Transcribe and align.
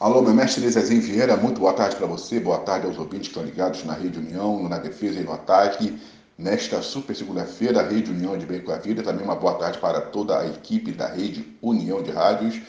Alô, 0.00 0.20
meu 0.20 0.34
mestre 0.34 0.68
Zezinho 0.68 1.00
Vieira, 1.00 1.36
muito 1.36 1.60
boa 1.60 1.72
tarde 1.72 1.94
para 1.94 2.06
você, 2.08 2.40
boa 2.40 2.58
tarde 2.58 2.84
aos 2.84 2.98
ouvintes 2.98 3.28
que 3.28 3.38
estão 3.38 3.44
ligados 3.44 3.84
na 3.84 3.94
Rede 3.94 4.18
União, 4.18 4.68
na 4.68 4.76
Defesa 4.76 5.20
e 5.20 5.22
no 5.22 5.32
Ataque. 5.32 5.96
Nesta 6.36 6.82
super 6.82 7.14
segunda-feira, 7.14 7.78
a 7.78 7.84
Rede 7.84 8.10
União 8.10 8.36
de 8.36 8.44
Bem 8.44 8.60
com 8.60 8.72
a 8.72 8.76
Vida, 8.76 9.04
também 9.04 9.24
uma 9.24 9.36
boa 9.36 9.54
tarde 9.54 9.78
para 9.78 10.00
toda 10.00 10.40
a 10.40 10.46
equipe 10.48 10.90
da 10.90 11.06
Rede 11.06 11.56
União 11.62 12.02
de 12.02 12.10
Rádios. 12.10 12.60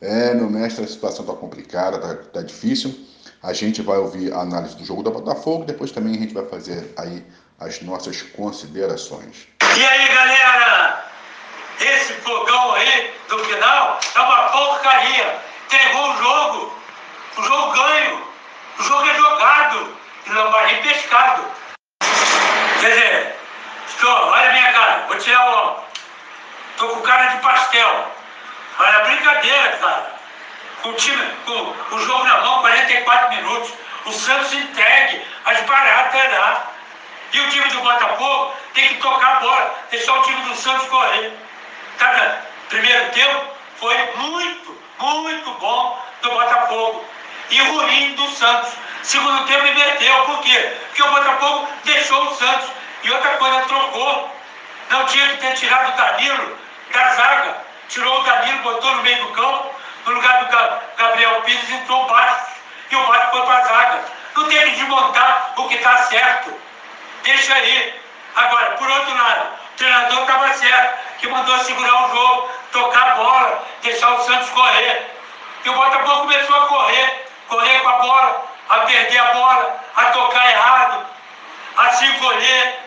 É, 0.00 0.32
meu 0.32 0.48
mestre, 0.48 0.82
a 0.82 0.88
situação 0.88 1.20
está 1.22 1.36
complicada, 1.36 1.98
está 1.98 2.14
tá 2.14 2.42
difícil. 2.42 2.98
A 3.42 3.52
gente 3.52 3.82
vai 3.82 3.98
ouvir 3.98 4.32
a 4.32 4.40
análise 4.40 4.74
do 4.74 4.84
jogo 4.84 5.02
da 5.02 5.10
Botafogo, 5.10 5.66
depois 5.66 5.92
também 5.92 6.16
a 6.16 6.18
gente 6.18 6.32
vai 6.32 6.46
fazer 6.46 6.94
aí 6.96 7.22
as 7.58 7.82
nossas 7.82 8.22
considerações. 8.22 9.46
E 9.76 9.84
aí, 9.84 10.08
galera? 10.14 11.04
Esse 11.78 12.14
fogão 12.14 12.72
aí 12.72 13.12
do 13.28 13.38
final 13.40 14.00
é 14.16 14.20
uma 14.20 14.48
porcaria. 14.48 15.49
Entregou 15.72 16.10
o 16.10 16.16
jogo. 16.16 16.82
O 17.36 17.42
jogo 17.44 17.70
ganho. 17.70 18.28
O 18.76 18.82
jogo 18.82 19.08
é 19.08 19.14
jogado. 19.14 19.96
E 20.26 20.30
não 20.30 20.50
vai 20.50 20.74
pescado. 20.82 21.44
Quer 22.80 22.88
dizer, 22.88 23.36
estou, 23.86 24.10
olha 24.10 24.48
a 24.48 24.52
minha 24.52 24.72
cara, 24.72 25.04
vou 25.06 25.16
tirar 25.18 25.48
o 25.48 25.52
óculos. 25.52 25.90
Estou 26.72 26.88
com 26.88 27.02
cara 27.02 27.26
de 27.26 27.36
pastel. 27.40 28.10
Olha, 28.80 29.04
brincadeira, 29.04 29.76
cara. 29.76 30.14
Com 30.82 30.88
o 30.88 30.94
time, 30.94 31.24
com 31.46 31.94
o 31.94 31.98
jogo 32.00 32.24
na 32.24 32.40
mão, 32.40 32.62
44 32.62 33.36
minutos. 33.36 33.72
O 34.06 34.12
Santos 34.12 34.52
entregue 34.52 35.24
as 35.44 35.60
baratas 35.60 36.32
lá. 36.32 36.66
E 37.32 37.38
o 37.38 37.48
time 37.48 37.68
do 37.68 37.80
Botafogo 37.80 38.56
tem 38.74 38.88
que 38.88 38.94
tocar 38.96 39.36
a 39.36 39.40
bola, 39.40 39.78
deixar 39.88 40.14
o 40.14 40.22
time 40.22 40.42
do 40.42 40.56
Santos 40.56 40.88
correr. 40.88 41.32
Cada 41.96 42.44
primeiro 42.68 43.08
tempo 43.10 43.44
foi 43.76 43.96
muito, 44.16 44.79
muito 45.00 45.50
bom 45.54 45.98
do 46.22 46.30
Botafogo. 46.30 47.04
E 47.50 47.58
ruim 47.58 48.14
do 48.14 48.30
Santos. 48.30 48.72
Segundo 49.02 49.46
tempo 49.46 49.66
inverteu. 49.66 50.24
Por 50.24 50.40
quê? 50.42 50.76
Porque 50.88 51.02
o 51.02 51.10
Botafogo 51.10 51.68
deixou 51.84 52.22
o 52.24 52.34
Santos. 52.36 52.68
E 53.02 53.10
outra 53.10 53.30
coisa, 53.38 53.60
trocou. 53.62 54.36
Não 54.90 55.06
tinha 55.06 55.28
que 55.30 55.36
ter 55.38 55.54
tirado 55.54 55.92
o 55.92 55.96
Danilo 55.96 56.58
da 56.92 57.08
zaga. 57.14 57.56
Tirou 57.88 58.20
o 58.20 58.22
Danilo, 58.22 58.62
botou 58.62 58.94
no 58.94 59.02
meio 59.02 59.24
do 59.24 59.32
campo. 59.32 59.74
No 60.06 60.12
lugar 60.12 60.44
do 60.44 60.96
Gabriel 60.96 61.42
Pires 61.42 61.70
entrou 61.70 62.04
o 62.04 62.08
Bastos. 62.08 62.54
E 62.90 62.96
o 62.96 63.06
Bastos 63.06 63.30
foi 63.30 63.46
para 63.46 63.58
a 63.58 63.64
zaga. 63.64 64.04
Não 64.36 64.48
tem 64.48 64.62
que 64.62 64.70
desmontar 64.76 65.52
o 65.56 65.68
que 65.68 65.74
está 65.74 65.96
certo. 66.04 66.52
Deixa 67.22 67.54
aí. 67.54 68.00
Agora, 68.36 68.66
por 68.76 68.88
outro 68.88 69.14
lado, 69.14 69.48
o 69.74 69.76
treinador 69.76 70.20
estava 70.20 70.54
certo, 70.54 71.18
que 71.18 71.28
mandou 71.28 71.58
segurar 71.58 72.06
o 72.06 72.14
jogo, 72.14 72.50
tocar 72.72 73.12
a 73.12 73.14
bola, 73.16 73.64
deixar 73.82 74.12
o 74.14 74.22
Santos 74.22 74.50
correr. 74.50 75.10
E 75.64 75.68
o 75.68 75.74
Botafogo 75.74 76.20
começou 76.22 76.56
a 76.56 76.66
correr, 76.66 77.26
correr 77.48 77.80
com 77.80 77.88
a 77.88 77.98
bola, 77.98 78.44
a 78.68 78.78
perder 78.80 79.18
a 79.18 79.34
bola, 79.34 79.80
a 79.96 80.04
tocar 80.06 80.50
errado, 80.50 81.06
a 81.76 81.90
se 81.90 82.06
encolher. 82.06 82.80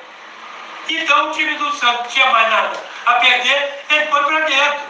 Então 0.89 1.29
o 1.29 1.31
time 1.31 1.55
do 1.55 1.71
Santos 1.71 2.01
não 2.01 2.07
tinha 2.07 2.25
mais 2.27 2.49
nada 2.49 2.93
a 3.05 3.13
perder, 3.15 3.85
ele 3.89 4.05
foi 4.07 4.23
para 4.23 4.39
dentro 4.41 4.81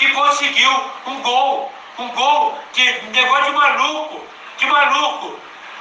e 0.00 0.08
conseguiu 0.08 0.70
um 1.06 1.22
gol. 1.22 1.72
Um 1.98 2.08
gol 2.08 2.58
de 2.72 3.02
negócio 3.10 3.44
de 3.44 3.50
maluco, 3.52 4.26
de 4.56 4.66
maluco. 4.66 5.38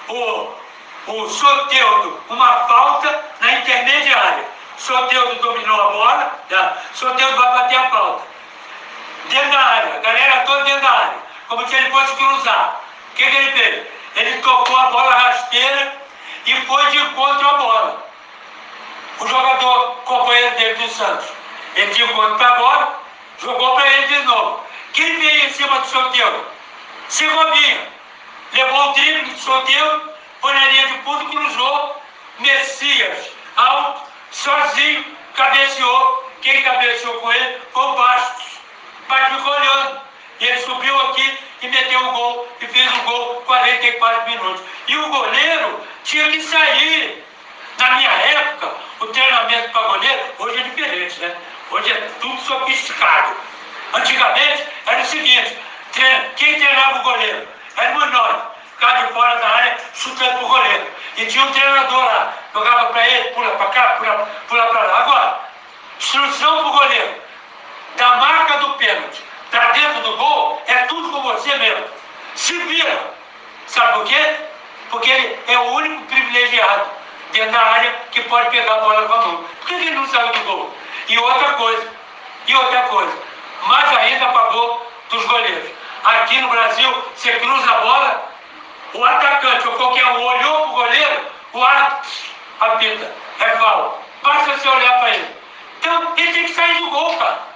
O, 0.09 0.47
o 1.07 1.29
Soteudo, 1.29 2.21
uma 2.29 2.67
falta 2.67 3.25
na 3.39 3.53
intermediária. 3.53 4.45
Soteudo 4.77 5.35
dominou 5.41 5.81
a 5.81 5.91
bola, 5.91 6.39
tá? 6.49 6.77
Soteudo 6.93 7.37
vai 7.37 7.51
bater 7.53 7.77
a 7.77 7.89
falta. 7.89 8.23
Dentro 9.29 9.51
da 9.51 9.59
área, 9.59 9.95
a 9.95 9.99
galera 9.99 10.43
toda 10.45 10.63
dentro 10.63 10.81
da 10.81 10.91
área, 10.91 11.17
como 11.47 11.67
se 11.67 11.75
ele 11.75 11.89
fosse 11.91 12.15
cruzar. 12.15 12.81
O 13.11 13.15
que, 13.15 13.29
que 13.29 13.37
ele 13.37 13.51
fez? 13.51 13.87
Ele 14.15 14.41
tocou 14.41 14.77
a 14.77 14.85
bola 14.87 15.15
rasteira 15.15 16.01
e 16.45 16.55
foi 16.65 16.85
de 16.87 16.97
encontro 16.97 17.47
à 17.47 17.53
bola. 17.53 18.07
O 19.19 19.27
jogador, 19.27 19.95
companheiro 20.05 20.55
dele 20.57 20.73
do 20.75 20.89
Santos, 20.89 21.27
ele 21.75 21.93
de 21.93 22.03
encontro 22.03 22.37
para 22.37 22.47
a 22.47 22.55
bola, 22.55 23.01
jogou 23.39 23.75
para 23.75 23.87
ele 23.87 24.07
de 24.07 24.23
novo. 24.23 24.65
Quem 24.93 25.19
veio 25.19 25.45
em 25.45 25.53
cima 25.53 25.79
do 25.79 25.87
Soteudo? 25.87 26.45
Segovinha. 27.07 27.87
Levou 28.53 28.89
o 28.89 28.93
drible 28.93 29.31
do 29.31 29.39
Soteudo, 29.39 30.13
foi 30.41 30.53
na 30.53 30.65
linha 30.65 30.87
de 30.87 30.97
fundo, 31.03 31.29
cruzou. 31.29 32.01
Messias, 32.39 33.29
alto, 33.55 34.01
sozinho, 34.31 35.05
cabeceou. 35.35 36.31
Quem 36.41 36.61
cabeceou 36.63 37.13
com 37.21 37.31
ele 37.31 37.61
foi 37.71 37.83
o 37.83 37.93
Bastos. 37.93 38.59
Mas 39.07 39.27
ficou 39.35 39.53
olhando. 39.53 40.01
E 40.39 40.45
ele 40.45 40.59
subiu 40.61 40.99
aqui 41.01 41.37
o 42.01 42.11
gol 42.11 42.47
e 42.59 42.67
fez 42.67 42.93
o 42.93 43.01
gol 43.01 43.35
44 43.45 44.29
minutos. 44.29 44.61
E 44.87 44.97
o 44.97 45.09
goleiro 45.09 45.87
tinha 46.03 46.29
que 46.31 46.41
sair. 46.41 47.25
Na 47.77 47.91
minha 47.91 48.11
época, 48.11 48.75
o 48.99 49.07
treinamento 49.07 49.69
para 49.71 49.87
goleiro, 49.87 50.21
hoje 50.39 50.59
é 50.59 50.63
diferente, 50.63 51.19
né? 51.19 51.35
Hoje 51.71 51.91
é 51.91 52.11
tudo 52.19 52.39
sofisticado. 52.41 53.35
Antigamente 53.93 54.67
era 54.85 55.01
o 55.01 55.05
seguinte, 55.05 55.57
quem 56.35 56.59
treinava 56.59 56.99
o 56.99 57.03
goleiro? 57.03 57.47
Era 57.77 57.97
o 57.97 58.05
nós, 58.07 58.41
ficava 58.73 59.07
de 59.07 59.13
fora 59.13 59.35
da 59.35 59.47
área, 59.47 59.77
chutando 59.93 60.37
para 60.37 60.45
o 60.45 60.47
goleiro. 60.47 60.87
E 61.17 61.25
tinha 61.25 61.43
um 61.43 61.51
treinador 61.51 62.05
lá, 62.05 62.33
jogava 62.53 62.85
para 62.87 63.07
ele, 63.07 63.29
pula 63.31 63.49
para 63.51 63.65
cá, 63.67 63.95
pula, 63.97 64.29
pula 64.47 64.67
para 64.67 64.81
lá. 64.81 64.99
Agora, 64.99 65.39
instrução 65.97 66.57
para 66.57 66.67
o 66.67 66.71
goleiro, 66.71 67.21
da 67.97 68.15
marca 68.17 68.57
do 68.59 68.73
pênalti 68.73 69.30
para 69.51 69.71
dentro 69.73 70.01
do 70.01 70.17
gol, 70.17 70.61
é 70.65 70.75
tudo 70.83 71.11
com 71.11 71.21
você 71.21 71.53
mesmo. 71.57 71.85
Se 72.35 72.57
vira. 72.57 73.13
Sabe 73.67 73.93
por 73.93 74.05
quê? 74.05 74.35
Porque 74.89 75.09
ele 75.09 75.39
é 75.47 75.57
o 75.57 75.73
único 75.73 76.03
privilegiado 76.05 76.89
dentro 77.31 77.51
da 77.51 77.61
área 77.61 77.95
que 78.11 78.21
pode 78.23 78.49
pegar 78.49 78.73
a 78.73 78.79
bola 78.79 79.07
com 79.07 79.13
a 79.13 79.17
mão. 79.17 79.45
Por 79.59 79.67
que 79.67 79.73
ele 79.73 79.91
não 79.91 80.07
saiu 80.07 80.31
do 80.31 80.39
gol? 80.39 80.73
E 81.07 81.17
outra 81.17 81.53
coisa, 81.53 81.87
e 82.47 82.55
outra 82.55 82.81
coisa, 82.83 83.13
mais 83.67 83.97
ainda 83.97 84.25
a 84.25 84.33
favor 84.33 84.87
dos 85.09 85.25
goleiros. 85.25 85.69
Aqui 86.03 86.41
no 86.41 86.49
Brasil, 86.49 87.03
você 87.15 87.31
cruza 87.33 87.71
a 87.71 87.81
bola, 87.81 88.31
o 88.93 89.05
atacante 89.05 89.67
ou 89.67 89.75
qualquer 89.75 90.05
um 90.05 90.23
olhou 90.23 90.61
para 90.61 90.69
o 90.69 90.73
goleiro, 90.73 91.25
o 91.53 91.63
árbitro 91.63 92.11
apita, 92.59 93.15
é 93.39 93.49
falta. 93.57 93.99
Basta 94.23 94.57
você 94.57 94.67
olhar 94.67 94.99
para 94.99 95.09
ele. 95.09 95.35
Então, 95.79 96.13
ele 96.17 96.33
tem 96.33 96.45
que 96.45 96.53
sair 96.53 96.77
do 96.79 96.89
gol, 96.89 97.17
cara. 97.17 97.50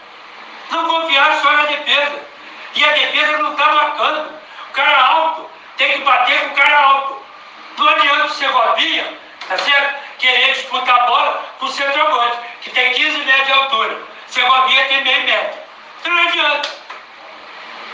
Não 0.71 0.87
confiar 0.87 1.41
só 1.41 1.51
na 1.51 1.63
defesa. 1.63 2.21
E 2.75 2.83
a 2.83 2.91
defesa 2.91 3.37
não 3.37 3.51
está 3.51 3.65
marcando. 3.65 4.33
O 4.69 4.73
cara 4.73 5.05
alto 5.05 5.49
tem 5.77 5.93
que 5.93 5.99
bater 5.99 6.39
com 6.41 6.47
o 6.47 6.55
cara 6.55 6.79
alto. 6.79 7.25
Não 7.77 7.89
adianta 7.89 8.25
o 8.25 8.29
Segovinha, 8.29 9.17
tá 9.47 9.57
certo? 9.57 9.95
Querer 10.17 10.53
disputar 10.53 11.01
a 11.01 11.05
bola 11.05 11.45
com 11.59 11.65
o 11.65 11.71
centroavante, 11.71 12.37
que 12.61 12.69
tem 12.71 12.93
15 12.93 13.17
metros 13.19 13.45
de 13.45 13.51
altura. 13.53 14.01
Segovinha 14.27 14.85
tem 14.85 15.03
meio 15.03 15.23
metro. 15.23 15.59
Então 15.99 16.13
não 16.13 16.23
adianta. 16.23 16.69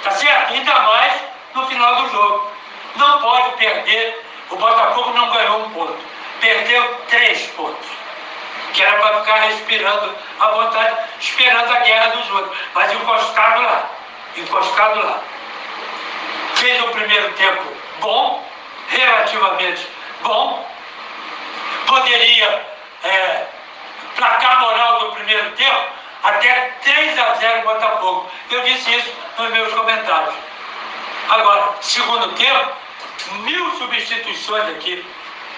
Tá 0.03 0.11
certo? 0.11 0.53
Ainda 0.53 0.79
mais 0.79 1.21
no 1.55 1.67
final 1.67 1.95
do 1.95 2.09
jogo. 2.09 2.51
Não 2.95 3.21
pode 3.21 3.57
perder. 3.57 4.25
O 4.49 4.55
Botafogo 4.55 5.13
não 5.13 5.31
ganhou 5.31 5.65
um 5.65 5.69
ponto. 5.71 5.99
Perdeu 6.39 7.01
três 7.07 7.47
pontos 7.51 8.01
que 8.73 8.81
era 8.81 8.99
para 8.99 9.19
ficar 9.21 9.35
respirando 9.41 10.15
à 10.39 10.47
vontade, 10.47 10.97
esperando 11.19 11.71
a 11.71 11.79
guerra 11.79 12.07
dos 12.07 12.29
outros, 12.31 12.57
mas 12.73 12.91
encostado 12.91 13.61
lá, 13.61 13.89
encostado 14.37 15.05
lá. 15.05 15.19
Fez 16.55 16.81
o 16.83 16.87
primeiro 16.89 17.31
tempo 17.33 17.63
bom, 17.99 18.47
relativamente 18.89 19.87
bom, 20.21 20.67
poderia, 21.87 22.65
é, 23.03 23.45
placar 24.15 24.61
moral 24.61 24.99
do 24.99 25.11
primeiro 25.13 25.51
tempo, 25.51 25.81
até 26.23 26.73
3 26.83 27.19
a 27.19 27.33
0 27.35 27.61
Botafogo. 27.63 28.31
Eu 28.51 28.61
disse 28.61 28.93
isso 28.95 29.13
nos 29.37 29.49
meus 29.51 29.73
comentários. 29.73 30.35
Agora, 31.29 31.73
segundo 31.81 32.35
tempo, 32.35 32.71
mil 33.43 33.71
substituições 33.77 34.69
aqui. 34.69 35.05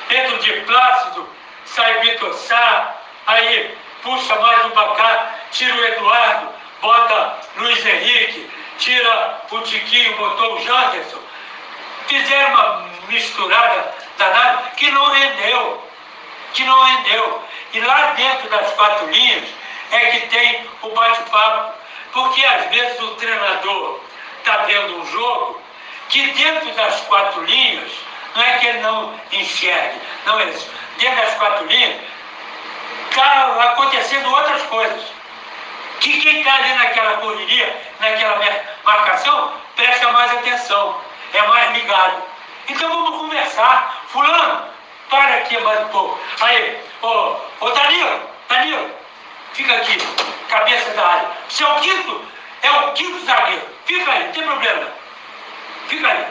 Pedro 0.07 0.37
de 0.39 0.51
Plácido, 0.61 1.27
sai 1.65 1.99
Vitor 2.01 2.33
Sá, 2.33 2.95
Aí 3.25 3.77
puxa 4.01 4.35
mais 4.35 4.65
um 4.65 4.71
para 4.71 4.95
cá, 4.95 5.35
tira 5.51 5.73
o 5.73 5.85
Eduardo, 5.85 6.49
bota 6.81 7.39
Luiz 7.55 7.85
Henrique, 7.85 8.51
tira 8.79 9.41
o 9.49 9.59
Tiquinho, 9.61 10.17
botou 10.17 10.55
o 10.55 10.61
Janderson. 10.61 11.19
Fizeram 12.07 12.49
uma 12.49 12.89
misturada 13.07 13.95
danada 14.17 14.63
que 14.75 14.91
não 14.91 15.09
rendeu. 15.09 15.87
Que 16.53 16.65
não 16.65 16.83
rendeu. 16.83 17.43
E 17.73 17.79
lá 17.79 18.11
dentro 18.11 18.49
das 18.49 18.73
quatro 18.73 19.09
linhas 19.09 19.47
é 19.91 19.99
que 20.07 20.27
tem 20.27 20.67
o 20.81 20.89
bate-papo. 20.89 21.73
Porque 22.11 22.43
às 22.45 22.69
vezes 22.69 22.99
o 22.99 23.15
treinador 23.15 24.01
está 24.39 24.57
vendo 24.57 24.99
um 24.99 25.05
jogo 25.07 25.61
que 26.09 26.27
dentro 26.31 26.71
das 26.73 27.01
quatro 27.01 27.43
linhas, 27.45 27.89
não 28.35 28.43
é 28.43 28.57
que 28.57 28.67
ele 28.67 28.79
não 28.79 29.19
enxergue, 29.31 29.99
não 30.25 30.39
é 30.41 30.49
isso. 30.49 30.69
Dentro 30.97 31.15
das 31.15 31.33
quatro 31.35 31.65
linhas, 31.65 32.01
está 33.13 33.63
acontecendo 33.71 34.33
outras 34.33 34.61
coisas. 34.63 35.01
Que 35.99 36.19
quem 36.19 36.39
está 36.39 36.55
ali 36.55 36.73
naquela 36.73 37.17
correria, 37.17 37.81
naquela 37.99 38.39
marcação, 38.83 39.53
presta 39.75 40.11
mais 40.11 40.31
atenção. 40.33 40.99
é 41.33 41.41
mais 41.47 41.71
ligado. 41.73 42.23
Então 42.67 42.89
vamos 42.89 43.21
conversar. 43.21 44.03
Fulano, 44.07 44.67
para 45.09 45.35
aqui 45.37 45.57
mais 45.59 45.79
um 45.81 45.87
pouco. 45.89 46.19
Aí, 46.41 46.81
ô, 47.01 47.35
ô 47.61 47.69
Danilo, 47.69 48.29
Danilo, 48.49 48.91
fica 49.53 49.73
aqui, 49.75 49.97
cabeça 50.49 50.91
da 50.91 51.07
área. 51.07 51.31
Você 51.49 51.63
é 51.63 51.67
o 51.67 51.75
quinto, 51.79 52.25
é 52.61 52.71
o 52.71 52.91
quinto 52.93 53.25
zagueiro. 53.25 53.67
Fica 53.85 54.11
aí, 54.11 54.25
não 54.25 54.31
tem 54.33 54.43
problema. 54.43 54.87
Fica 55.87 56.07
aí. 56.07 56.25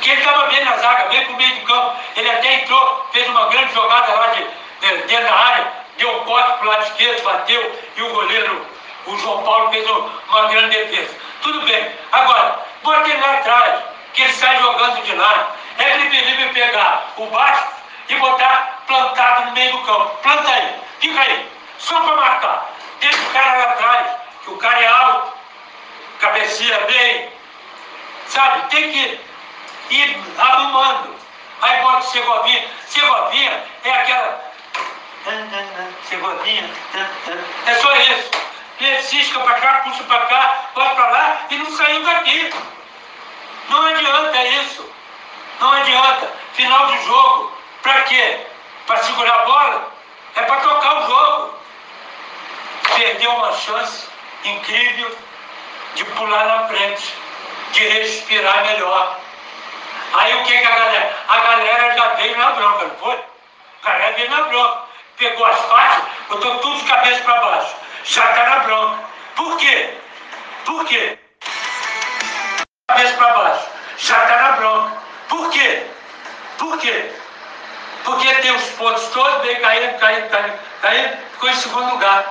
Que 0.00 0.10
ele 0.10 0.20
estava 0.20 0.46
bem 0.46 0.64
na 0.64 0.76
zaga, 0.76 1.08
bem 1.08 1.24
para 1.24 1.34
o 1.34 1.36
meio 1.36 1.54
do 1.56 1.66
campo. 1.66 1.96
Ele 2.16 2.30
até 2.30 2.54
entrou, 2.54 3.06
fez 3.12 3.28
uma 3.28 3.48
grande 3.48 3.74
jogada 3.74 4.12
lá 4.12 4.26
de 4.28 4.46
dentro 4.80 5.24
da 5.24 5.34
área, 5.34 5.72
deu 5.96 6.10
um 6.10 6.24
corte 6.24 6.58
para 6.58 6.66
o 6.66 6.68
lado 6.70 6.82
esquerdo, 6.84 7.22
bateu, 7.22 7.80
e 7.96 8.02
o 8.02 8.14
goleiro, 8.14 8.66
o 9.06 9.18
João 9.18 9.42
Paulo, 9.42 9.70
fez 9.70 9.88
uma 9.90 10.48
grande 10.48 10.76
defesa. 10.76 11.14
Tudo 11.42 11.60
bem. 11.62 11.92
Agora, 12.12 12.60
bota 12.82 13.08
ele 13.08 13.20
lá 13.20 13.34
atrás, 13.34 13.84
que 14.14 14.22
ele 14.22 14.32
sai 14.32 14.60
jogando 14.60 15.02
de 15.02 15.14
lá. 15.14 15.50
É 15.78 15.84
preferível 15.84 16.52
pegar 16.52 17.12
o 17.16 17.26
baixo 17.26 17.64
e 18.08 18.14
botar 18.16 18.82
plantado 18.86 19.46
no 19.46 19.52
meio 19.52 19.72
do 19.72 19.82
campo. 19.84 20.16
Planta 20.22 20.50
aí, 20.50 20.74
fica 21.00 21.20
aí, 21.20 21.48
só 21.78 22.00
para 22.00 22.16
marcar. 22.16 22.70
Deixa 23.00 23.18
o 23.18 23.30
cara 23.32 23.58
lá 23.58 23.64
atrás, 23.64 24.06
que 24.44 24.50
o 24.50 24.58
cara 24.58 24.80
é 24.80 24.86
alto, 24.86 25.32
cabecia 26.20 26.80
bem, 26.80 27.32
sabe? 28.26 28.68
Tem 28.70 28.92
que 28.92 29.20
ir 29.90 30.22
arrumando. 30.38 31.16
Aí 31.60 31.82
bota 31.82 31.98
o 31.98 32.02
Segovinha. 32.02 32.68
Segovinha 32.86 33.64
é 33.84 33.90
aquela. 33.90 34.47
Segovinha. 36.08 36.70
É 37.66 37.74
só 37.74 37.96
isso. 37.96 38.30
Ele 38.80 39.02
cisca 39.02 39.40
para 39.40 39.54
cá, 39.60 39.74
puxa 39.84 40.04
para 40.04 40.26
cá, 40.26 40.60
bota 40.74 40.94
para 40.94 41.10
lá 41.10 41.40
e 41.50 41.56
não 41.56 41.70
saiu 41.76 42.02
daqui. 42.04 42.54
Não 43.68 43.82
adianta 43.82 44.44
isso. 44.44 44.92
Não 45.60 45.72
adianta. 45.72 46.32
Final 46.54 46.86
de 46.86 47.04
jogo. 47.04 47.52
Para 47.82 48.02
quê? 48.02 48.46
Para 48.86 49.02
segurar 49.02 49.34
a 49.34 49.44
bola? 49.44 49.92
É 50.36 50.42
para 50.42 50.60
tocar 50.60 51.02
o 51.02 51.06
jogo. 51.06 51.58
Perdeu 52.96 53.30
uma 53.32 53.52
chance 53.52 54.06
incrível 54.44 55.16
de 55.94 56.04
pular 56.04 56.44
na 56.46 56.68
frente, 56.68 57.14
de 57.72 57.88
respirar 57.88 58.64
melhor. 58.64 59.18
Aí 60.14 60.34
o 60.34 60.44
que, 60.44 60.56
que 60.56 60.66
a 60.66 60.70
galera? 60.70 61.16
A 61.28 61.38
galera 61.38 61.96
já 61.96 62.08
veio 62.14 62.38
na 62.38 62.50
bronca, 62.52 62.84
não 62.86 62.96
foi? 62.96 63.18
A 63.84 63.90
galera 63.90 64.12
veio 64.12 64.30
na 64.30 64.42
bronca. 64.42 64.87
Pegou 65.18 65.46
as 65.46 65.58
faixas, 65.58 66.04
botou 66.28 66.58
tudo 66.58 66.78
de 66.78 66.84
cabeça 66.84 67.22
para 67.24 67.40
baixo. 67.40 67.76
Na 68.16 68.58
bronca. 68.60 68.98
Por 69.34 69.56
quê? 69.58 69.94
Por 70.64 70.84
quê? 70.84 71.18
Cabeça 72.88 73.14
para 73.14 73.32
baixo. 73.32 73.66
Na 74.10 74.52
bronca. 74.52 74.96
Por 75.28 75.50
quê? 75.50 75.86
Por 76.58 76.78
quê? 76.78 77.12
Porque 78.04 78.34
tem 78.36 78.52
os 78.52 78.62
pontos 78.70 79.08
todos, 79.08 79.42
bem 79.42 79.60
caindo, 79.60 79.98
caindo, 79.98 80.30
caindo, 80.30 80.58
caindo, 80.80 81.18
ficou 81.32 81.50
em 81.50 81.54
segundo 81.56 81.90
lugar. 81.90 82.24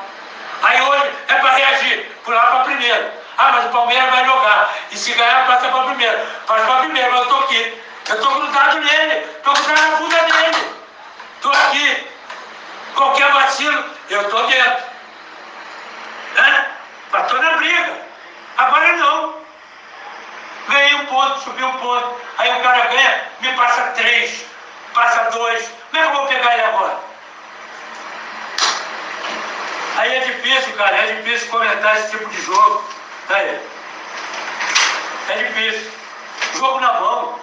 Aí 0.63 0.81
hoje 0.81 1.12
é 1.28 1.36
para 1.36 1.51
reagir, 1.51 2.12
pular 2.24 2.48
para 2.48 2.63
primeiro. 2.63 3.12
Ah, 3.38 3.51
mas 3.51 3.66
o 3.66 3.69
Palmeiras 3.69 4.10
vai 4.10 4.25
jogar. 4.25 4.74
E 4.92 4.98
se 4.98 5.13
ganhar, 5.13 5.45
passa 5.45 5.68
para 5.68 5.83
primeiro. 5.83 6.18
Passa 6.48 6.66
para 6.66 6.80
primeiro, 6.80 7.12
mas 7.12 7.19
eu 7.19 7.24
estou 7.24 7.40
aqui. 7.42 7.83
Eu 8.10 8.16
estou 8.16 8.33
grudado 8.36 8.80
nele. 8.80 9.13
Estou 9.38 9.54
grudado 9.54 9.81
na 9.81 9.98
bunda 9.98 10.18
dele. 10.24 10.74
Estou 11.36 11.51
aqui. 11.51 12.07
Qualquer 12.97 13.31
vacilo, 13.31 13.85
eu 14.09 14.21
estou 14.23 14.47
dentro. 14.47 14.83
Né? 16.33 16.71
Estou 17.13 17.41
na 17.44 17.51
briga. 17.57 18.01
Agora 18.57 18.94
não. 18.94 19.35
Ganhei 20.67 20.95
um 20.95 21.05
ponto, 21.05 21.39
subi 21.41 21.63
um 21.63 21.77
ponto. 21.77 22.19
Aí 22.39 22.51
o 22.59 22.63
cara 22.63 22.88
ganha, 22.88 23.23
me 23.39 23.53
passa 23.53 23.81
três, 23.91 24.44
passa 24.95 25.29
dois. 25.29 25.71
Como 25.91 26.03
é 26.03 26.07
que 26.07 26.13
eu 26.15 26.19
vou 26.19 26.27
pegar 26.27 26.53
ele 26.53 26.63
agora? 26.63 26.97
Aí 29.97 30.15
é 30.15 30.19
difícil, 30.21 30.73
cara, 30.73 30.97
é 30.97 31.15
difícil 31.17 31.49
comentar 31.49 31.97
esse 31.97 32.09
tipo 32.09 32.27
de 32.27 32.41
jogo. 32.41 32.83
Aí. 33.29 33.61
É 35.29 35.33
difícil. 35.33 35.91
Jogo 36.55 36.79
na 36.79 36.94
mão. 36.94 37.39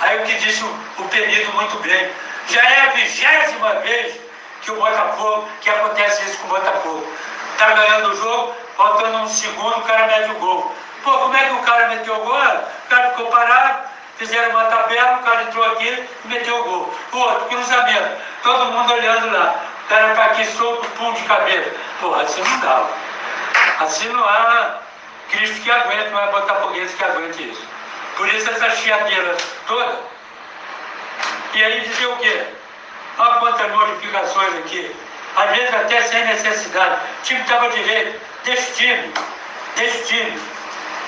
Aí 0.00 0.18
o 0.18 0.24
que 0.24 0.38
disse 0.38 0.64
o, 0.64 0.80
o 0.98 1.08
Penido 1.10 1.52
muito 1.52 1.76
bem. 1.80 2.10
Já 2.48 2.62
é 2.62 2.80
a 2.80 2.90
vigésima 2.92 3.74
vez 3.80 4.29
que 4.62 4.70
o 4.70 4.76
Botafogo, 4.76 5.48
que 5.60 5.70
acontece 5.70 6.24
isso 6.24 6.38
com 6.38 6.46
o 6.46 6.50
Botafogo. 6.50 7.06
Está 7.52 7.70
ganhando 7.70 8.10
o 8.10 8.16
jogo, 8.16 8.54
faltando 8.76 9.18
um 9.18 9.28
segundo, 9.28 9.78
o 9.78 9.82
cara 9.82 10.06
mete 10.06 10.30
o 10.30 10.34
gol. 10.34 10.74
Pô, 11.02 11.12
como 11.12 11.36
é 11.36 11.44
que 11.44 11.54
o 11.54 11.62
cara 11.62 11.88
meteu 11.88 12.14
o 12.14 12.24
gol? 12.24 12.36
O 12.36 12.88
cara 12.88 13.10
ficou 13.10 13.26
parado, 13.26 13.88
fizeram 14.18 14.50
uma 14.50 14.64
tabela, 14.64 15.18
o 15.18 15.22
cara 15.22 15.42
entrou 15.42 15.64
aqui 15.72 16.08
e 16.24 16.28
meteu 16.28 16.58
o 16.58 16.64
gol. 16.64 16.94
Outro, 17.12 17.48
cruzamento, 17.48 18.22
todo 18.42 18.72
mundo 18.72 18.92
olhando 18.92 19.32
lá. 19.32 19.54
O 19.84 19.88
cara 19.88 20.10
está 20.10 20.24
aqui 20.26 20.44
solto, 20.46 20.88
pum 20.90 21.12
de 21.12 21.22
cabeça. 21.22 21.70
Pô, 22.00 22.14
assim 22.14 22.42
não 22.42 22.60
dá. 22.60 22.84
Assim 23.80 24.08
não 24.08 24.24
há 24.24 24.78
Cristo 25.30 25.60
que 25.62 25.70
aguente, 25.70 26.10
não 26.10 26.20
é 26.20 26.26
botafoguense 26.30 26.96
que 26.96 27.04
aguente 27.04 27.50
isso. 27.50 27.64
Por 28.16 28.28
isso 28.28 28.50
essa 28.50 28.70
chiadeira 28.70 29.36
toda. 29.66 29.98
E 31.54 31.64
aí 31.64 31.80
dizer 31.80 32.06
o 32.06 32.16
quê? 32.16 32.46
Olha 33.20 33.34
quantas 33.34 33.70
modificações 33.70 34.54
aqui. 34.60 34.96
Às 35.36 35.50
vezes 35.50 35.74
até 35.74 36.00
sem 36.02 36.24
necessidade. 36.24 36.94
O 36.94 37.22
time 37.22 37.40
estava 37.42 37.68
direito. 37.68 38.18
O 38.18 38.74
time. 38.74 39.12
O 39.76 40.04
time. 40.06 40.40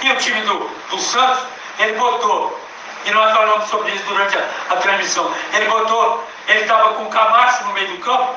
E 0.02 0.10
o 0.10 0.16
time 0.16 0.40
do, 0.42 0.58
do 0.90 0.98
Santos, 0.98 1.44
ele 1.78 1.96
botou, 1.96 2.60
e 3.06 3.10
nós 3.12 3.32
falamos 3.32 3.70
sobre 3.70 3.92
isso 3.92 4.04
durante 4.04 4.36
a, 4.36 4.44
a 4.70 4.76
transmissão, 4.76 5.32
ele 5.54 5.64
botou, 5.66 6.28
ele 6.48 6.60
estava 6.62 6.94
com 6.94 7.04
o 7.04 7.08
Camacho 7.08 7.64
no 7.66 7.72
meio 7.72 7.86
do 7.86 7.98
campo, 7.98 8.34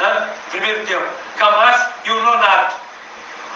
né? 0.00 0.34
primeiro 0.50 0.86
tempo, 0.86 1.06
Camacho 1.36 1.90
e 2.02 2.10
o 2.10 2.22
Nonato. 2.22 2.76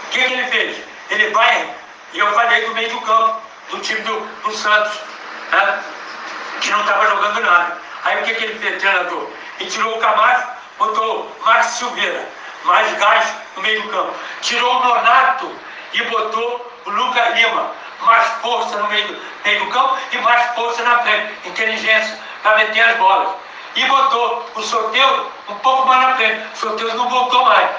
O 0.05 0.11
que, 0.11 0.23
que 0.23 0.33
ele 0.35 0.45
fez? 0.49 0.85
Ele 1.09 1.31
vai, 1.31 1.75
e 2.13 2.19
eu 2.19 2.31
falei 2.35 2.67
do 2.67 2.75
meio 2.75 2.91
do 2.91 3.01
campo, 3.01 3.41
do 3.71 3.79
time 3.79 4.03
do, 4.03 4.21
do 4.21 4.53
Santos, 4.55 5.01
né? 5.51 5.83
que 6.61 6.71
não 6.71 6.81
estava 6.81 7.09
jogando 7.09 7.41
nada. 7.41 7.90
Aí 8.05 8.21
o 8.21 8.25
que, 8.25 8.35
que 8.35 8.45
ele 8.45 8.59
fez, 8.59 8.81
treinador? 8.81 9.29
Ele 9.59 9.71
tirou 9.71 9.97
o 9.97 10.01
Camacho, 10.01 10.47
botou 10.79 11.37
Márcio 11.45 11.89
Silveira, 11.89 12.29
mais 12.65 12.93
gás 12.99 13.35
no 13.57 13.63
meio 13.63 13.83
do 13.83 13.89
campo. 13.91 14.15
Tirou 14.41 14.77
o 14.77 14.85
Nonato 14.85 15.55
e 15.93 16.03
botou 16.05 16.73
o 16.87 16.91
Lucas 16.91 17.35
Lima, 17.35 17.73
mais 18.03 18.27
força 18.41 18.77
no 18.79 18.89
meio 18.89 19.07
do, 19.09 19.21
meio 19.45 19.65
do 19.65 19.71
campo 19.71 19.99
e 20.13 20.19
mais 20.19 20.55
força 20.55 20.83
na 20.83 20.99
frente, 20.99 21.49
inteligência 21.49 22.19
para 22.43 22.59
meter 22.59 22.81
as 22.81 22.97
bolas. 22.97 23.35
E 23.77 23.85
botou 23.85 24.47
o 24.57 24.63
sorteio 24.63 25.27
um 25.49 25.55
pouco 25.57 25.87
mais 25.87 26.09
na 26.09 26.17
frente. 26.17 26.43
O 26.55 26.57
sorteio 26.57 26.95
não 26.95 27.09
voltou 27.09 27.45
mais, 27.45 27.71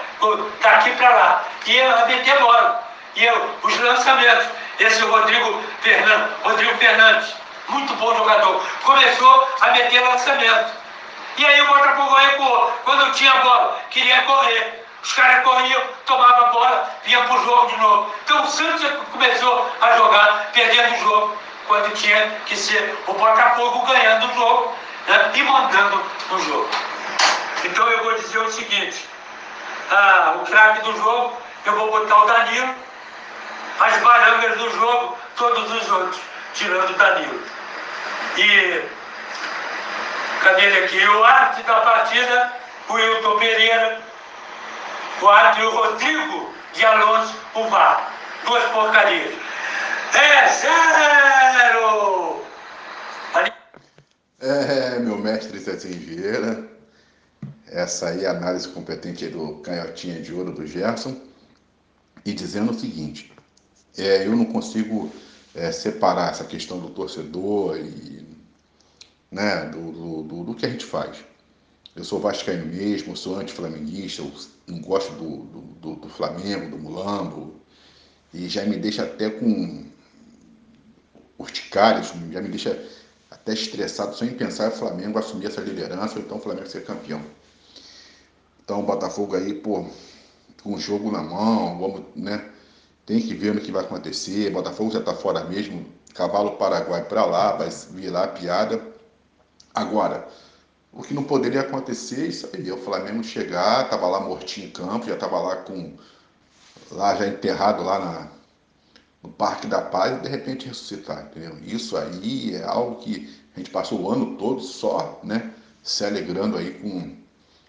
daqui 0.62 0.92
para 0.92 1.10
lá. 1.10 1.44
Ia 1.66 2.06
meter 2.06 2.40
bola. 2.40 2.84
E 3.16 3.26
eu, 3.26 3.50
os 3.64 3.78
lançamentos. 3.80 4.48
Esse 4.80 5.02
Rodrigo 5.02 5.62
Fernandes, 5.82 6.32
Rodrigo 6.44 6.76
Fernandes, 6.78 7.36
muito 7.72 7.94
bom 7.96 8.16
jogador, 8.16 8.64
começou 8.84 9.48
a 9.62 9.72
meter 9.72 10.02
lançamento. 10.02 10.72
E 11.38 11.46
aí 11.46 11.62
o 11.62 11.68
Botafogo 11.68 12.16
recuou. 12.16 12.72
Quando 12.84 13.14
tinha 13.14 13.34
bola, 13.36 13.80
queria 13.90 14.22
correr. 14.24 14.86
Os 15.02 15.14
caras 15.14 15.44
corriam, 15.44 15.82
tomavam 16.06 16.46
a 16.46 16.50
bola, 16.50 16.96
vinha 17.04 17.24
para 17.24 17.36
o 17.36 17.44
jogo 17.44 17.68
de 17.68 17.78
novo. 17.78 18.14
Então 18.24 18.44
o 18.44 18.48
Santos 18.48 18.86
começou 19.12 19.72
a 19.82 19.98
jogar 19.98 20.52
perdendo 20.54 20.94
o 20.94 21.00
jogo, 21.00 21.38
quando 21.68 21.94
tinha 21.96 22.40
que 22.46 22.56
ser 22.56 22.96
o 23.08 23.14
Botafogo 23.14 23.86
ganhando 23.86 24.28
o 24.28 24.36
jogo 24.36 24.76
né, 25.08 25.32
e 25.34 25.44
mandando 25.44 26.04
no 26.30 26.40
jogo. 26.44 26.70
Então 27.64 27.88
eu 27.90 28.04
vou 28.04 28.14
dizer 28.16 28.40
o 28.40 28.52
seguinte, 28.52 29.10
ah, 29.90 30.36
o 30.36 30.46
craque 30.46 30.82
do 30.84 30.96
jogo, 30.98 31.38
eu 31.66 31.76
vou 31.76 31.92
botar 31.92 32.24
o 32.24 32.26
Danilo, 32.26 32.76
as 33.80 33.98
barangas 33.98 34.58
do 34.58 34.70
jogo, 34.72 35.18
todos 35.36 35.72
os 35.72 35.92
outros, 35.92 36.22
tirando 36.54 36.90
o 36.92 36.94
Danilo. 36.94 37.61
E 38.38 38.84
cadê 40.44 40.66
ele 40.66 40.86
aqui? 40.86 41.06
O 41.06 41.24
árbitro 41.24 41.64
da 41.64 41.82
partida, 41.82 42.54
o 42.90 42.98
Hilton 42.98 43.40
Pereira, 43.40 44.02
o 45.22 45.28
árbitro 45.28 45.72
Rodrigo 45.72 46.54
de 46.74 46.86
Alonso, 46.86 47.36
o 47.56 47.64
VAR. 47.66 48.12
Duas 48.46 48.64
porcarias. 48.72 49.36
É 50.14 50.48
zero! 50.48 52.42
É, 54.40 54.98
meu 54.98 55.18
mestre 55.18 55.60
Zezinho 55.60 56.00
Vieira. 56.00 56.68
Essa 57.68 58.10
aí 58.10 58.26
é 58.26 58.28
a 58.28 58.32
análise 58.32 58.68
competente 58.70 59.28
do 59.28 59.58
canhotinha 59.58 60.20
de 60.20 60.34
ouro 60.34 60.52
do 60.52 60.66
Gerson. 60.66 61.16
E 62.26 62.34
dizendo 62.34 62.72
o 62.72 62.80
seguinte, 62.80 63.32
é, 63.98 64.26
eu 64.26 64.36
não 64.36 64.46
consigo 64.46 65.12
é, 65.56 65.72
separar 65.72 66.32
essa 66.32 66.44
questão 66.46 66.80
do 66.80 66.90
torcedor 66.90 67.78
e 67.78 68.26
né, 69.32 69.66
do, 69.66 69.92
do, 69.92 70.24
do, 70.24 70.44
do 70.44 70.56
que 70.56 70.66
a 70.66 70.70
gente 70.70 70.86
faz. 70.86 71.18
Eu 71.96 72.04
sou 72.04 72.20
vascaíno 72.20 72.66
mesmo, 72.66 73.18
sou 73.18 73.38
anti-flamenguista, 73.38 74.24
não 74.68 74.80
gosto 74.80 75.12
do, 75.14 75.96
do, 75.96 76.10
Flamengo, 76.10 76.70
do 76.70 76.78
Mulambo, 76.78 77.56
e 78.34 78.48
já 78.48 78.64
me 78.64 78.78
deixa 78.78 79.04
até 79.04 79.30
com 79.30 79.86
isso 82.02 82.14
já 82.32 82.42
me 82.42 82.50
deixa 82.50 82.90
até 83.30 83.54
estressado 83.54 84.16
só 84.16 84.26
em 84.26 84.36
pensar 84.36 84.70
o 84.70 84.76
Flamengo 84.76 85.18
assumir 85.18 85.48
essa 85.48 85.62
liderança 85.62 86.16
ou 86.16 86.22
então 86.22 86.38
o 86.38 86.42
Flamengo 86.42 86.68
ser 86.68 86.86
campeão. 86.86 87.22
Então 88.64 88.82
o 88.82 88.84
Botafogo 88.84 89.36
aí, 89.36 89.54
pô, 89.54 89.86
com 90.64 90.76
o 90.76 90.80
jogo 90.80 91.12
na 91.12 91.24
mão, 91.24 91.80
vamos, 91.80 92.04
né? 92.16 92.51
Tem 93.12 93.20
que 93.20 93.34
ver 93.34 93.54
no 93.54 93.60
que 93.60 93.74
vai 93.74 93.84
acontecer. 93.84 94.50
Botafogo 94.52 94.90
já 94.90 95.00
está 95.00 95.14
fora 95.14 95.44
mesmo. 95.44 95.86
Cavalo 96.14 96.52
Paraguai 96.52 97.04
para 97.04 97.26
lá, 97.26 97.52
vai 97.52 97.68
virar 97.90 98.30
piada. 98.30 98.82
Agora, 99.76 100.30
o 100.94 101.04
que 101.04 101.14
não 101.14 101.26
poderia 101.26 101.60
acontecer, 101.60 102.30
isso 102.30 102.48
aí, 102.54 102.72
o 102.72 102.78
Flamengo 102.78 103.22
chegar, 103.22 103.90
tava 103.90 104.08
lá 104.08 104.22
mortinho 104.22 104.68
em 104.68 104.72
campo, 104.72 105.08
já 105.08 105.18
tava 105.18 105.42
lá 105.42 105.58
com 105.58 105.94
lá 106.90 107.14
já 107.16 107.28
enterrado 107.28 107.84
lá 107.84 108.00
na, 108.00 108.28
no 109.22 109.30
Parque 109.30 109.68
da 109.68 109.82
Paz 109.82 110.18
e 110.18 110.22
de 110.22 110.30
repente 110.30 110.68
ressuscitar, 110.70 111.26
entendeu? 111.26 111.58
Isso 111.64 111.98
aí 111.98 112.56
é 112.56 112.64
algo 112.64 112.96
que 113.02 113.30
a 113.54 113.60
gente 113.60 113.72
passou 113.72 114.04
o 114.04 114.10
ano 114.10 114.38
todo 114.38 114.62
só, 114.62 115.20
né, 115.22 115.54
se 115.84 116.06
alegrando 116.06 116.56
aí 116.56 116.76
com, 116.76 117.18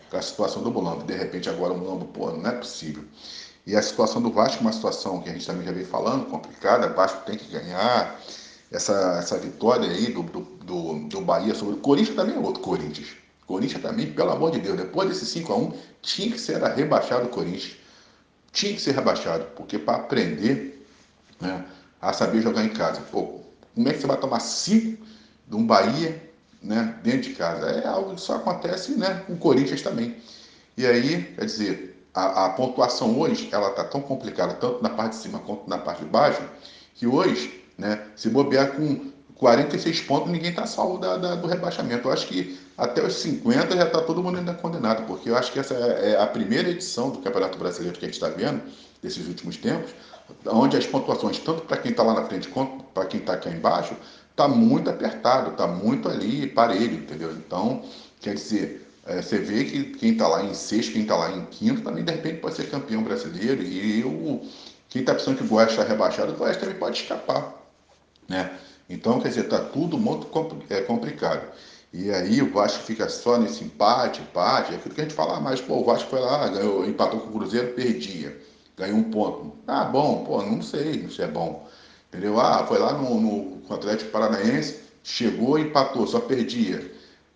com 0.08 0.16
a 0.16 0.22
situação 0.22 0.62
do 0.62 0.70
Mulambo. 0.70 1.02
De 1.02 1.16
repente 1.16 1.50
agora 1.50 1.72
o 1.72 1.78
Mulambo, 1.78 2.04
pô, 2.06 2.30
não 2.30 2.48
é 2.48 2.52
possível. 2.52 3.02
E 3.66 3.76
a 3.76 3.82
situação 3.82 4.20
do 4.20 4.30
Vasco 4.30 4.58
é 4.58 4.60
uma 4.60 4.72
situação 4.72 5.20
que 5.20 5.30
a 5.30 5.32
gente 5.32 5.46
também 5.46 5.64
já 5.64 5.72
vem 5.72 5.84
falando, 5.84 6.26
complicada, 6.26 6.88
o 6.90 6.94
Vasco 6.94 7.24
tem 7.24 7.36
que 7.36 7.50
ganhar. 7.52 8.20
Essa, 8.70 9.18
essa 9.18 9.38
vitória 9.38 9.88
aí 9.88 10.12
do, 10.12 10.22
do, 10.22 10.40
do, 10.40 11.08
do 11.08 11.20
Bahia 11.20 11.54
sobre 11.54 11.74
o 11.74 11.78
Corinthians 11.78 12.16
também 12.16 12.34
é 12.34 12.38
outro 12.38 12.62
Corinthians. 12.62 13.08
Corinthians 13.46 13.82
também, 13.82 14.10
pelo 14.12 14.30
amor 14.30 14.50
de 14.50 14.60
Deus, 14.60 14.78
depois 14.78 15.08
desse 15.10 15.26
5 15.26 15.52
a 15.52 15.56
1 15.56 15.78
tinha 16.00 16.32
que 16.32 16.40
ser 16.40 16.62
rebaixado 16.62 17.26
o 17.26 17.28
Corinthians. 17.28 17.76
Tinha 18.50 18.72
que 18.72 18.80
ser 18.80 18.92
rebaixado, 18.94 19.44
porque 19.54 19.78
para 19.78 19.98
aprender 19.98 20.86
né, 21.40 21.64
a 22.00 22.12
saber 22.12 22.40
jogar 22.40 22.64
em 22.64 22.70
casa. 22.70 23.00
Pô, 23.12 23.40
como 23.74 23.88
é 23.88 23.92
que 23.92 24.00
você 24.00 24.06
vai 24.06 24.16
tomar 24.16 24.40
5 24.40 25.04
de 25.46 25.56
um 25.56 25.66
Bahia 25.66 26.30
né, 26.62 26.98
dentro 27.02 27.30
de 27.30 27.34
casa? 27.34 27.66
É 27.66 27.86
algo 27.86 28.14
que 28.14 28.20
só 28.20 28.36
acontece 28.36 28.92
né, 28.92 29.22
com 29.26 29.34
o 29.34 29.38
Corinthians 29.38 29.82
também. 29.82 30.16
E 30.76 30.86
aí, 30.86 31.24
quer 31.34 31.44
dizer, 31.44 31.91
a, 32.14 32.46
a 32.46 32.50
pontuação 32.50 33.18
hoje, 33.18 33.48
ela 33.52 33.70
está 33.70 33.84
tão 33.84 34.00
complicada, 34.00 34.54
tanto 34.54 34.82
na 34.82 34.90
parte 34.90 35.12
de 35.12 35.22
cima 35.22 35.38
quanto 35.38 35.68
na 35.68 35.78
parte 35.78 36.00
de 36.00 36.10
baixo, 36.10 36.42
que 36.94 37.06
hoje, 37.06 37.64
né, 37.78 38.02
se 38.14 38.28
bobear 38.28 38.72
com 38.72 39.12
46 39.36 40.02
pontos, 40.02 40.30
ninguém 40.30 40.50
está 40.50 40.66
salvo 40.66 40.98
da, 40.98 41.16
da, 41.16 41.34
do 41.34 41.46
rebaixamento. 41.48 42.06
Eu 42.06 42.12
acho 42.12 42.28
que 42.28 42.58
até 42.78 43.04
os 43.04 43.14
50 43.14 43.76
já 43.76 43.84
está 43.84 44.00
todo 44.00 44.22
mundo 44.22 44.38
ainda 44.38 44.54
condenado, 44.54 45.04
porque 45.06 45.30
eu 45.30 45.36
acho 45.36 45.52
que 45.52 45.58
essa 45.58 45.74
é, 45.74 46.12
é 46.12 46.20
a 46.20 46.26
primeira 46.26 46.68
edição 46.68 47.10
do 47.10 47.18
Campeonato 47.18 47.58
Brasileiro 47.58 47.98
que 47.98 48.04
a 48.04 48.08
gente 48.08 48.14
está 48.14 48.28
vendo, 48.28 48.62
desses 49.02 49.26
últimos 49.26 49.56
tempos, 49.56 49.90
onde 50.46 50.76
as 50.76 50.86
pontuações, 50.86 51.38
tanto 51.38 51.62
para 51.62 51.76
quem 51.76 51.90
está 51.90 52.04
lá 52.04 52.14
na 52.14 52.24
frente 52.24 52.48
quanto 52.48 52.84
para 52.84 53.04
quem 53.06 53.18
está 53.18 53.32
aqui 53.32 53.48
embaixo, 53.48 53.96
está 54.30 54.46
muito 54.46 54.88
apertado, 54.88 55.50
está 55.50 55.66
muito 55.66 56.08
ali 56.08 56.46
parelho, 56.46 56.94
entendeu? 56.94 57.32
Então, 57.32 57.82
quer 58.20 58.34
dizer, 58.34 58.81
é, 59.04 59.20
você 59.20 59.38
vê 59.38 59.64
que 59.64 59.84
quem 59.94 60.12
está 60.12 60.28
lá 60.28 60.44
em 60.44 60.54
sexto, 60.54 60.92
quem 60.92 61.02
está 61.02 61.16
lá 61.16 61.32
em 61.32 61.44
quinto, 61.46 61.82
também 61.82 62.04
de 62.04 62.12
repente 62.12 62.40
pode 62.40 62.54
ser 62.54 62.70
campeão 62.70 63.02
brasileiro, 63.02 63.62
e 63.62 64.04
o, 64.04 64.40
quem 64.88 65.00
está 65.00 65.14
pensando 65.14 65.38
que 65.38 65.44
o 65.44 65.48
Goiás 65.48 65.70
está 65.70 65.82
rebaixado, 65.82 66.32
o 66.32 66.36
Goiás 66.36 66.56
também 66.56 66.76
pode 66.76 67.00
escapar, 67.00 67.54
né? 68.28 68.58
Então, 68.88 69.20
quer 69.20 69.28
dizer, 69.28 69.44
está 69.44 69.58
tudo 69.58 69.96
muito 69.98 70.28
é, 70.68 70.82
complicado. 70.82 71.50
E 71.92 72.10
aí 72.10 72.40
o 72.42 72.50
Vasco 72.52 72.82
fica 72.84 73.08
só 73.08 73.38
nesse 73.38 73.64
empate, 73.64 74.22
empate, 74.22 74.72
é 74.72 74.76
aquilo 74.76 74.94
que 74.94 75.00
a 75.00 75.04
gente 75.04 75.14
fala, 75.14 75.40
mas 75.40 75.60
pô, 75.60 75.76
o 75.76 75.84
Vasco 75.84 76.08
foi 76.10 76.20
lá, 76.20 76.48
ganhou, 76.48 76.86
empatou 76.86 77.20
com 77.20 77.28
o 77.28 77.32
Cruzeiro, 77.32 77.74
perdia, 77.74 78.38
ganhou 78.76 78.98
um 78.98 79.10
ponto. 79.10 79.52
Ah, 79.66 79.84
bom, 79.84 80.24
pô, 80.24 80.42
não 80.42 80.62
sei 80.62 81.08
se 81.08 81.22
é 81.22 81.28
bom. 81.28 81.68
Entendeu? 82.08 82.38
Ah, 82.40 82.66
foi 82.66 82.78
lá 82.78 82.92
no, 82.92 83.20
no 83.20 83.74
Atlético 83.74 84.10
Paranaense, 84.10 84.80
chegou 85.02 85.58
empatou, 85.58 86.06
só 86.06 86.20
perdia. 86.20 86.92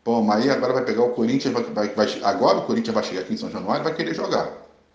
Pô, 0.07 0.23
mas 0.23 0.45
aí 0.45 0.51
agora 0.51 0.73
vai 0.73 0.85
pegar 0.85 1.03
o 1.03 1.11
Corinthians, 1.11 1.53
vai, 1.53 1.65
vai, 1.65 1.89
vai, 1.89 2.21
agora 2.23 2.59
o 2.59 2.63
Corinthians 2.65 2.95
vai 2.95 3.03
chegar 3.03 3.23
aqui 3.23 3.35
em 3.35 3.37
São 3.37 3.51
Januário 3.51 3.83
e 3.83 3.85
vai 3.87 3.93
querer 3.93 4.15
jogar. 4.15 4.53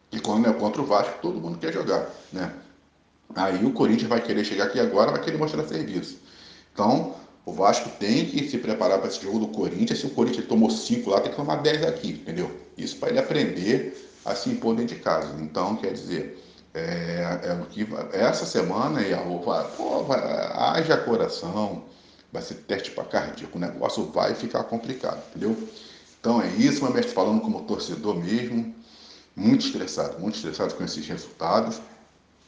E 0.09 0.21
quando 0.21 0.47
é 0.47 0.53
contra 0.53 0.81
o 0.81 0.85
Vasco, 0.85 1.15
todo 1.21 1.37
mundo 1.37 1.57
quer 1.57 1.73
jogar, 1.73 2.09
né? 2.31 2.53
Aí 3.35 3.65
o 3.65 3.73
Corinthians 3.73 4.07
vai 4.07 4.21
querer 4.21 4.45
chegar 4.45 4.67
aqui 4.67 4.79
agora, 4.79 5.11
vai 5.11 5.19
querer 5.19 5.37
mostrar 5.37 5.67
serviço. 5.67 6.17
Então, 6.73 7.13
o 7.45 7.51
Vasco 7.51 7.89
tem 7.99 8.25
que 8.25 8.47
se 8.47 8.57
preparar 8.57 8.99
para 8.99 9.09
esse 9.09 9.21
jogo 9.21 9.39
do 9.39 9.47
Corinthians. 9.49 9.99
Se 9.99 10.05
o 10.05 10.11
Corinthians 10.11 10.47
tomou 10.47 10.71
5 10.71 11.09
lá, 11.09 11.19
tem 11.19 11.31
que 11.31 11.35
tomar 11.35 11.57
10 11.57 11.83
aqui, 11.83 12.11
entendeu? 12.11 12.49
Isso 12.77 12.95
para 12.95 13.09
ele 13.09 13.19
aprender 13.19 14.09
a 14.23 14.33
se 14.33 14.49
impor 14.49 14.77
dentro 14.77 14.95
de 14.95 15.01
casa. 15.01 15.35
Então, 15.41 15.75
quer 15.75 15.91
dizer, 15.91 16.41
é, 16.73 17.39
é 17.43 17.53
o 17.61 17.65
que 17.65 17.85
essa 18.13 18.45
semana 18.45 19.01
e 19.01 19.13
a 19.13 19.17
vai, 19.17 19.67
pô, 19.75 20.05
haja 20.53 20.95
coração, 20.95 21.83
vai 22.31 22.41
ser 22.41 22.55
teste 22.55 22.91
para 22.91 23.03
cardíaco. 23.03 23.57
O 23.57 23.61
negócio 23.61 24.05
vai 24.11 24.33
ficar 24.35 24.63
complicado, 24.63 25.21
entendeu? 25.29 25.57
Então 26.19 26.41
é 26.41 26.47
isso, 26.49 26.83
meu 26.83 26.93
mestre, 26.93 27.13
falando 27.13 27.41
como 27.41 27.63
torcedor 27.63 28.15
mesmo, 28.15 28.73
muito 29.35 29.65
estressado, 29.65 30.19
muito 30.19 30.35
estressado 30.35 30.75
com 30.75 30.83
esses 30.83 31.07
resultados. 31.07 31.81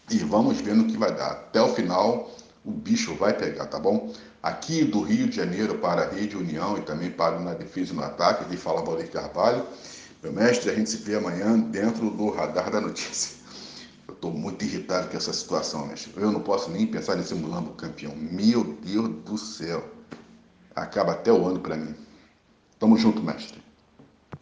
E 0.10 0.18
vamos 0.20 0.60
ver 0.60 0.76
no 0.76 0.86
que 0.86 0.98
vai 0.98 1.14
dar. 1.14 1.32
Até 1.32 1.62
o 1.62 1.74
final, 1.74 2.30
o 2.64 2.72
bicho 2.72 3.16
vai 3.16 3.34
pegar, 3.34 3.66
tá 3.66 3.80
bom? 3.80 4.14
Aqui 4.42 4.84
do 4.84 5.02
Rio 5.02 5.28
de 5.28 5.38
Janeiro 5.38 5.76
para 5.80 6.04
a 6.04 6.10
Rede 6.10 6.36
União 6.36 6.78
e 6.78 6.82
também 6.82 7.10
para 7.10 7.40
na 7.40 7.54
defesa 7.54 7.94
e 7.94 7.96
no 7.96 8.04
ataque, 8.04 8.46
de 8.46 8.58
fala 8.58 8.82
Valdir 8.82 9.10
Carvalho. 9.10 9.66
Meu 10.22 10.32
mestre, 10.32 10.70
a 10.70 10.76
gente 10.76 10.90
se 10.90 10.98
vê 10.98 11.16
amanhã 11.16 11.58
dentro 11.58 12.10
do 12.10 12.30
radar 12.30 12.70
da 12.70 12.82
notícia. 12.82 13.38
Estou 14.24 14.40
muito 14.40 14.64
irritado 14.64 15.10
com 15.10 15.18
essa 15.18 15.34
situação, 15.34 15.86
mestre. 15.86 16.14
Eu 16.16 16.32
não 16.32 16.40
posso 16.40 16.72
nem 16.72 16.88
pensar 16.88 17.18
nesse 17.18 17.36
mulambo 17.36 17.74
campeão. 17.74 18.16
Meu 18.16 18.64
Deus 18.64 19.10
do 19.26 19.38
céu. 19.38 19.86
Acaba 20.74 21.12
até 21.12 21.30
o 21.30 21.46
ano 21.46 21.60
para 21.60 21.76
mim. 21.76 21.94
Tamo 22.80 22.98
junto, 22.98 23.22
mestre. 23.22 23.62